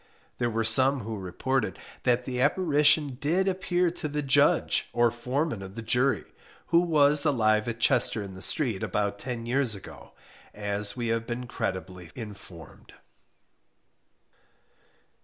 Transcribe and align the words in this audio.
There 0.39 0.49
were 0.49 0.63
some 0.63 1.01
who 1.01 1.15
reported 1.15 1.77
that 2.05 2.25
the 2.25 2.41
apparition 2.41 3.17
did 3.21 3.47
appear 3.47 3.91
to 3.91 4.07
the 4.07 4.23
Judge, 4.23 4.89
or 4.93 5.11
foreman 5.11 5.61
of 5.61 5.75
the 5.75 5.83
jury 5.83 6.23
(who 6.69 6.79
was 6.79 7.23
alive 7.23 7.67
at 7.67 7.79
Chester 7.79 8.23
in 8.23 8.33
the 8.33 8.41
Street, 8.41 8.81
about 8.81 9.19
ten 9.19 9.45
years 9.45 9.75
ago), 9.75 10.13
as 10.55 10.97
we 10.97 11.09
have 11.09 11.27
been 11.27 11.45
credibly 11.45 12.09
informed. 12.15 12.95